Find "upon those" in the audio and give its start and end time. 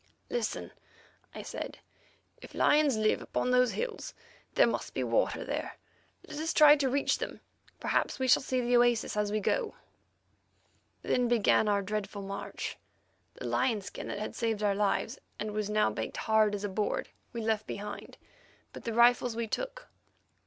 3.21-3.73